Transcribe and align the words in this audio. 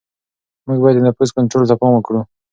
موږ 0.67 0.79
باید 0.83 0.95
د 0.97 1.01
نفوس 1.07 1.29
کنټرول 1.37 1.63
ته 1.69 1.75
پام 1.79 1.91
وکړو. 1.95 2.21